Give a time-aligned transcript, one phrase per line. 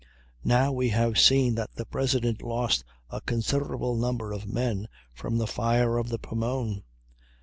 [0.43, 5.45] Now we have seen that the President lost "a considerable number" of men from the
[5.45, 6.81] fire of the Pomone.